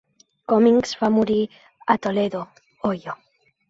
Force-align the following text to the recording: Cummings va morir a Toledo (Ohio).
Cummings 0.53 0.95
va 1.03 1.11
morir 1.19 1.39
a 1.97 2.01
Toledo 2.09 2.45
(Ohio). 2.93 3.23